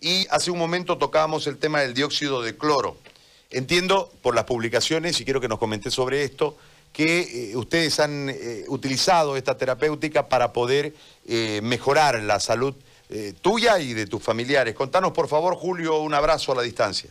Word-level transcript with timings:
y 0.00 0.26
hace 0.30 0.50
un 0.50 0.58
momento 0.58 0.98
tocábamos 0.98 1.46
el 1.46 1.58
tema 1.58 1.80
del 1.80 1.94
dióxido 1.94 2.42
de 2.42 2.56
cloro. 2.56 2.96
Entiendo 3.50 4.10
por 4.22 4.34
las 4.34 4.44
publicaciones, 4.44 5.20
y 5.20 5.24
quiero 5.24 5.40
que 5.40 5.48
nos 5.48 5.58
comentes 5.58 5.92
sobre 5.92 6.22
esto, 6.22 6.56
que 6.92 7.50
eh, 7.52 7.56
ustedes 7.56 8.00
han 8.00 8.28
eh, 8.30 8.64
utilizado 8.68 9.36
esta 9.36 9.56
terapéutica 9.56 10.28
para 10.28 10.52
poder 10.52 10.94
eh, 11.26 11.60
mejorar 11.62 12.20
la 12.22 12.40
salud 12.40 12.74
tuya 13.42 13.80
y 13.80 13.92
de 13.92 14.06
tus 14.06 14.22
familiares. 14.22 14.72
Contanos, 14.72 15.10
por 15.10 15.26
favor, 15.26 15.56
Julio, 15.56 15.98
un 15.98 16.14
abrazo 16.14 16.52
a 16.52 16.54
la 16.54 16.62
distancia. 16.62 17.10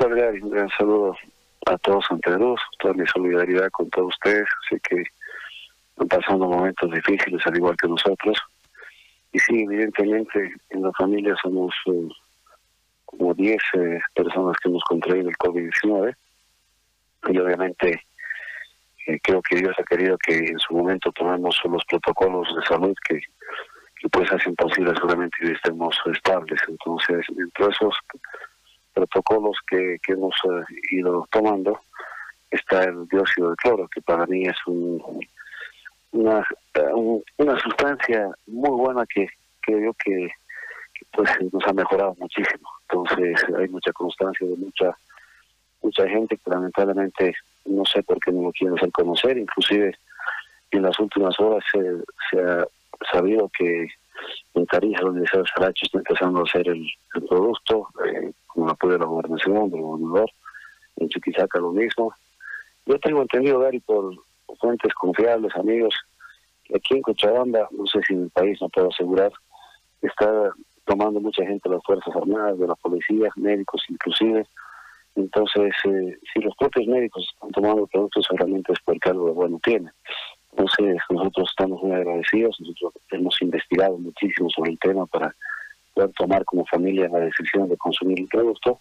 Un 0.00 0.50
gran 0.50 0.70
saludo 0.70 1.14
a 1.66 1.76
todos 1.76 2.06
ante 2.08 2.30
dos, 2.30 2.58
toda 2.78 2.94
mi 2.94 3.06
solidaridad 3.06 3.68
con 3.70 3.90
todos 3.90 4.14
ustedes. 4.14 4.46
Sé 4.70 4.80
que 4.80 5.04
están 5.90 6.08
pasando 6.08 6.46
momentos 6.46 6.90
difíciles, 6.90 7.46
al 7.46 7.56
igual 7.58 7.76
que 7.76 7.88
nosotros. 7.88 8.38
Y 9.34 9.40
sí, 9.40 9.62
evidentemente, 9.64 10.54
en 10.70 10.82
la 10.82 10.92
familia 10.92 11.34
somos 11.42 11.74
como 13.04 13.34
10 13.34 13.60
personas 14.14 14.56
que 14.62 14.68
hemos 14.68 14.84
contraído 14.84 15.28
el 15.28 15.36
COVID-19. 15.36 16.14
Y 17.30 17.38
obviamente 17.38 18.00
eh, 19.08 19.18
creo 19.20 19.42
que 19.42 19.56
Dios 19.56 19.74
ha 19.76 19.82
querido 19.82 20.16
que 20.18 20.36
en 20.36 20.58
su 20.60 20.74
momento 20.74 21.10
tomemos 21.10 21.60
los 21.64 21.84
protocolos 21.86 22.46
de 22.54 22.64
salud 22.64 22.94
que, 23.08 23.18
que 24.00 24.08
pues 24.08 24.30
hacen 24.32 24.54
posible 24.54 24.94
solamente 25.00 25.36
que 25.40 25.50
estemos 25.50 25.96
estables. 26.06 26.60
Entonces, 26.68 27.26
entre 27.36 27.74
esos 27.74 27.98
protocolos 28.92 29.56
que, 29.66 29.96
que 30.00 30.12
hemos 30.12 30.34
eh, 30.44 30.74
ido 30.92 31.26
tomando 31.32 31.80
está 32.52 32.84
el 32.84 33.08
dióxido 33.08 33.50
de 33.50 33.56
cloro, 33.56 33.88
que 33.88 34.00
para 34.00 34.26
mí 34.26 34.44
es 34.44 34.56
un, 34.68 35.02
una, 36.14 36.46
una 37.38 37.58
sustancia 37.60 38.30
muy 38.46 38.70
buena 38.70 39.04
que 39.06 39.26
creo 39.60 39.94
que, 40.04 40.30
que 40.94 41.06
pues 41.12 41.30
nos 41.52 41.66
ha 41.66 41.72
mejorado 41.72 42.16
muchísimo. 42.18 42.68
Entonces, 42.88 43.44
hay 43.58 43.68
mucha 43.68 43.92
constancia 43.92 44.46
de 44.46 44.56
mucha 44.56 44.96
mucha 45.82 46.08
gente 46.08 46.38
que 46.38 46.50
lamentablemente 46.50 47.34
no 47.66 47.84
sé 47.84 48.02
por 48.02 48.18
qué 48.18 48.32
no 48.32 48.44
lo 48.44 48.52
quieren 48.52 48.76
hacer 48.76 48.90
conocer, 48.90 49.36
inclusive 49.36 49.94
en 50.70 50.82
las 50.82 50.98
últimas 50.98 51.38
horas 51.38 51.62
se, 51.70 52.40
ha 52.40 52.66
sabido 53.12 53.50
que 53.56 53.86
en 54.54 54.66
Tarija, 54.66 55.02
donde 55.02 55.26
se 55.26 55.42
Saracho 55.54 55.84
está 55.84 55.98
empezando 55.98 56.40
a 56.40 56.44
hacer 56.44 56.68
el, 56.68 56.86
producto, 57.28 57.88
eh, 58.06 58.32
con 58.46 58.64
el 58.64 58.70
apoyo 58.70 58.94
de 58.94 58.98
la 59.00 59.04
gobernación, 59.04 59.70
del 59.70 59.82
gobernador, 59.82 60.30
en 60.96 61.08
Chiquisaca 61.08 61.58
lo 61.58 61.72
mismo. 61.72 62.14
Yo 62.86 62.98
tengo 62.98 63.20
entendido, 63.20 63.58
Gary, 63.58 63.80
por 63.80 64.14
fuentes 64.64 64.94
confiables, 64.94 65.54
amigos, 65.56 65.94
aquí 66.74 66.94
en 66.94 67.02
Cochabamba, 67.02 67.68
no 67.70 67.86
sé 67.86 68.00
si 68.06 68.14
en 68.14 68.22
el 68.22 68.30
país 68.30 68.58
no 68.60 68.68
puedo 68.70 68.88
asegurar, 68.88 69.30
está 70.00 70.50
tomando 70.86 71.20
mucha 71.20 71.44
gente 71.44 71.68
de 71.68 71.74
las 71.74 71.84
Fuerzas 71.84 72.16
Armadas, 72.16 72.58
de 72.58 72.66
la 72.66 72.74
policía, 72.76 73.28
médicos 73.36 73.82
inclusive, 73.88 74.46
entonces, 75.16 75.72
eh, 75.84 76.18
si 76.32 76.40
los 76.40 76.56
propios 76.56 76.86
médicos 76.86 77.28
están 77.32 77.50
tomando 77.50 77.86
productos, 77.86 78.26
seguramente 78.28 78.72
es 78.72 78.78
porque 78.84 79.10
algo 79.10 79.26
de 79.26 79.32
bueno 79.32 79.60
tiene. 79.62 79.90
Entonces, 80.50 80.96
nosotros 81.10 81.48
estamos 81.50 81.82
muy 81.82 81.92
agradecidos, 81.92 82.58
nosotros 82.60 82.94
hemos 83.10 83.40
investigado 83.42 83.98
muchísimo 83.98 84.48
sobre 84.50 84.72
el 84.72 84.78
tema 84.78 85.06
para 85.06 85.34
poder 85.94 86.10
tomar 86.12 86.44
como 86.44 86.64
familia 86.66 87.08
la 87.08 87.20
decisión 87.20 87.68
de 87.68 87.76
consumir 87.76 88.20
el 88.20 88.28
producto. 88.28 88.78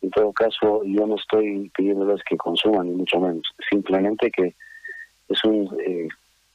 En 0.00 0.10
todo 0.10 0.32
caso, 0.32 0.82
yo 0.84 1.06
no 1.06 1.16
estoy 1.16 1.70
pidiéndoles 1.74 2.22
que 2.24 2.36
consuman, 2.36 2.88
ni 2.88 2.94
mucho 2.94 3.18
menos. 3.20 3.46
Simplemente 3.70 4.30
que 4.30 4.54
es 5.28 5.44
un 5.44 5.76
eh, 5.80 6.08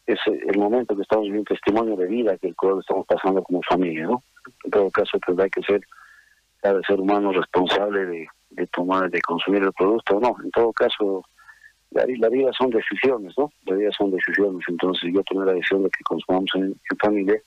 es 0.08 0.20
el 0.28 0.58
momento 0.58 0.96
que 0.96 1.04
estamos 1.04 1.26
viviendo 1.26 1.54
testimonio 1.54 1.96
de 1.96 2.08
vida 2.08 2.38
que 2.38 2.50
estamos 2.50 3.06
pasando 3.08 3.42
como 3.44 3.62
familia, 3.62 4.06
¿no? 4.06 4.24
En 4.64 4.72
todo 4.72 4.90
caso, 4.90 5.18
hay 5.38 5.50
que 5.50 5.62
ser 5.62 5.82
cada 6.62 6.82
ser 6.82 7.00
humano 7.00 7.32
responsable 7.32 8.06
de 8.06 8.28
de 8.52 8.68
tomar, 8.68 9.10
de 9.10 9.22
consumir 9.22 9.64
el 9.64 9.74
producto 9.74 10.18
o 10.18 10.20
no. 10.20 10.36
En 10.44 10.52
todo 10.52 10.72
caso, 10.74 11.26
la, 11.92 12.06
vida 12.06 12.52
son 12.58 12.70
decisiones, 12.70 13.34
¿no? 13.38 13.52
La 13.66 13.76
vida 13.76 13.90
son 13.98 14.12
decisiones. 14.12 14.64
Entonces 14.68 15.12
yo 15.14 15.24
tomé 15.24 15.46
la 15.46 15.54
decisión 15.54 15.84
de 15.84 15.90
que 15.90 16.04
consumamos 16.04 16.50
en, 16.56 16.80
familia, 17.00 17.42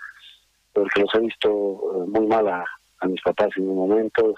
porque 0.73 1.01
los 1.01 1.15
he 1.15 1.21
visto 1.21 1.49
eh, 1.49 2.07
muy 2.09 2.27
mal 2.27 2.49
a, 2.49 2.65
mis 3.07 3.21
papás 3.21 3.51
en 3.57 3.69
un 3.69 3.77
momento 3.77 4.35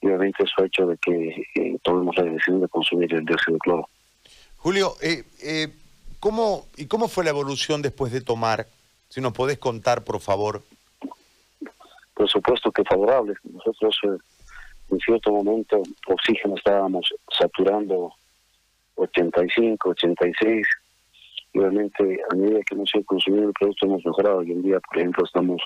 y 0.00 0.06
obviamente 0.06 0.44
eso 0.44 0.62
ha 0.62 0.66
hecho 0.66 0.86
de 0.86 0.96
que 0.98 1.44
eh, 1.56 1.76
tomemos 1.82 2.16
la 2.16 2.22
decisión 2.22 2.60
de 2.60 2.68
consumir 2.68 3.12
el 3.12 3.24
dióxido 3.24 3.54
de 3.54 3.58
cloro. 3.58 3.88
Julio, 4.58 4.92
eh, 5.02 5.24
eh, 5.42 5.66
¿cómo, 6.26 6.66
¿y 6.76 6.86
cómo 6.86 7.06
fue 7.06 7.22
la 7.22 7.30
evolución 7.30 7.82
después 7.82 8.10
de 8.10 8.20
tomar? 8.20 8.66
Si 9.08 9.20
nos 9.20 9.32
podés 9.32 9.58
contar, 9.58 10.02
por 10.02 10.18
favor. 10.18 10.64
Por 12.14 12.28
supuesto 12.28 12.72
que 12.72 12.82
favorable. 12.82 13.34
Nosotros 13.44 13.96
en 14.90 14.98
cierto 14.98 15.30
momento 15.30 15.80
oxígeno 16.08 16.56
estábamos 16.56 17.14
saturando 17.30 18.12
85, 18.96 19.90
86, 19.90 20.66
y 21.52 21.60
a 21.60 21.70
medida 21.70 22.60
que 22.66 22.74
hemos 22.74 22.92
ido 22.92 23.04
consumiendo 23.04 23.50
el 23.50 23.54
producto 23.54 23.86
hemos 23.86 24.04
mejorado. 24.04 24.38
Hoy 24.38 24.50
en 24.50 24.62
día, 24.62 24.80
por 24.80 24.98
ejemplo, 24.98 25.24
estamos 25.24 25.62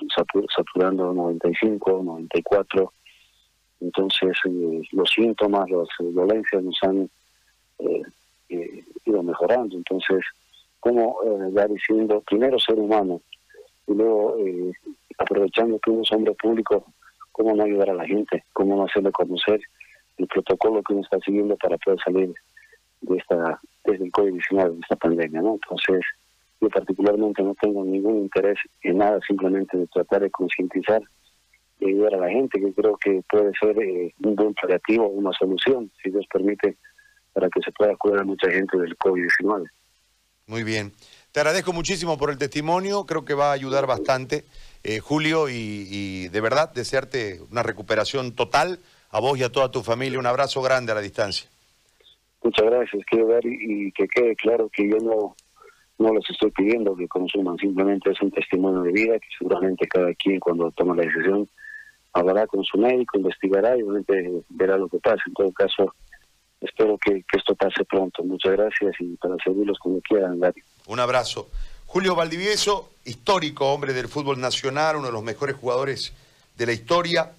saturando 0.55 1.15
95, 1.15 2.03
94. 2.05 2.93
Entonces, 3.81 4.37
eh, 4.45 4.83
los 4.93 5.09
síntomas, 5.09 5.71
las 5.71 5.89
dolencias 5.99 6.63
nos 6.63 6.79
han 6.83 7.11
eh, 7.79 8.03
eh, 8.51 8.85
ido 9.07 9.23
mejorando. 9.23 9.75
Entonces, 9.75 10.21
como 10.81 11.17
ya 11.55 11.67
diciendo, 11.67 12.23
primero 12.27 12.59
ser 12.59 12.79
humano 12.79 13.21
y 13.87 13.95
luego 13.95 14.37
aprovechando 15.19 15.79
que 15.79 15.91
uno 15.91 16.03
es 16.03 16.13
hombre 16.13 16.35
público, 16.35 16.85
cómo 17.33 17.55
no 17.55 17.65
ayudar 17.65 17.91
a 17.91 17.95
la 17.95 18.07
gente, 18.07 18.45
cómo 18.53 18.77
no 18.77 18.85
hacerle 18.85 19.13
conocer 19.13 19.61
el 20.17 20.27
protocolo 20.27 20.83
que 20.83 20.95
uno 20.95 21.03
está 21.03 21.19
siguiendo 21.21 21.57
para 21.57 21.77
poder 21.79 21.99
salir 22.05 22.35
de 23.01 23.17
esta, 23.17 23.61
desde 23.85 24.05
el 24.05 24.13
COVID-19, 24.13 24.75
de 24.75 24.81
esta 24.81 24.97
pandemia, 24.97 25.41
¿no? 25.41 25.55
Entonces, 25.55 26.01
yo 26.61 26.69
particularmente 26.69 27.43
no 27.43 27.55
tengo 27.61 27.85
ningún 27.85 28.19
interés 28.19 28.59
en 28.83 28.99
nada, 28.99 29.19
simplemente 29.27 29.79
de 29.79 29.87
tratar 29.87 30.23
de 30.23 30.31
concientizar 30.31 31.03
y 31.79 31.87
ayudar 31.87 32.15
a 32.17 32.19
la 32.19 32.29
gente, 32.29 32.61
que 32.61 32.73
creo 32.75 32.97
que 32.99 33.23
puede 33.29 33.53
ser 33.59 33.79
eh, 33.83 34.15
un 34.23 34.37
buen 34.37 34.55
paliativo, 34.55 35.09
una 35.09 35.33
solución, 35.33 35.91
si 36.03 36.11
Dios 36.11 36.27
permite, 36.31 36.77
para 37.33 37.49
que 37.49 37.63
se 37.63 37.73
pueda 37.73 37.97
cuidar 37.97 38.21
a 38.21 38.25
mucha 38.25 38.51
gente 38.51 38.77
del 38.77 38.97
COVID-19. 38.99 39.67
Muy 40.51 40.65
bien. 40.65 40.91
Te 41.31 41.39
agradezco 41.39 41.73
muchísimo 41.73 42.19
por 42.19 42.29
el 42.29 42.37
testimonio, 42.37 43.07
creo 43.07 43.25
que 43.25 43.35
va 43.35 43.51
a 43.51 43.53
ayudar 43.53 43.87
bastante. 43.87 44.45
Eh, 44.83 44.99
Julio, 44.99 45.49
y, 45.49 46.27
de 46.27 46.41
verdad 46.41 46.73
desearte 46.75 47.41
una 47.53 47.63
recuperación 47.63 48.35
total 48.35 48.81
a 49.11 49.21
vos 49.21 49.39
y 49.39 49.45
a 49.45 49.53
toda 49.53 49.71
tu 49.71 49.85
familia. 49.85 50.19
Un 50.19 50.27
abrazo 50.27 50.61
grande 50.61 50.91
a 50.91 50.97
la 50.97 51.03
distancia. 51.03 51.49
Muchas 52.43 52.67
gracias, 52.67 53.05
quiero 53.07 53.29
ver 53.29 53.47
y, 53.47 53.93
que 53.93 54.09
quede 54.09 54.35
claro 54.35 54.69
que 54.71 54.91
yo 54.91 54.97
no, 54.99 55.37
no 55.99 56.15
les 56.15 56.29
estoy 56.29 56.51
pidiendo 56.51 56.97
que 56.97 57.07
consuman, 57.07 57.57
simplemente 57.59 58.11
es 58.11 58.21
un 58.21 58.33
testimonio 58.33 58.83
de 58.83 58.91
vida 58.91 59.21
que 59.21 59.29
seguramente 59.39 59.87
cada 59.87 60.13
quien 60.15 60.41
cuando 60.41 60.73
toma 60.73 60.97
la 60.97 61.03
decisión 61.03 61.49
hablará 62.13 62.49
con 62.49 62.65
su 62.65 62.77
médico, 62.77 63.19
investigará 63.19 63.79
y 63.79 63.83
obviamente 63.83 64.43
verá 64.49 64.77
lo 64.77 64.89
que 64.89 64.99
pasa. 64.99 65.23
En 65.29 65.35
todo 65.35 65.53
caso, 65.53 65.95
espero 66.61 66.99
que, 66.99 67.25
esto 67.33 67.55
pase 67.55 67.85
pronto. 67.85 68.23
Muchas 68.23 68.53
gracias 68.53 68.95
y 69.01 69.17
para 69.17 69.37
servirlos 69.43 69.79
como 69.79 70.01
quieran, 70.01 70.39
Gary. 70.39 70.63
Un 70.87 71.01
abrazo. 71.01 71.49
Julio 71.87 72.15
Valdivieso, 72.15 72.91
histórico 73.05 73.73
hombre 73.73 73.93
del 73.93 74.09
fútbol 74.09 74.41
nacional, 74.41 74.97
uno 74.97 75.07
de 75.07 75.13
los 75.13 75.23
mejores 75.23 75.57
jugadores 75.57 76.13
de 76.57 76.67
la 76.67 76.73
historia, 76.73 77.33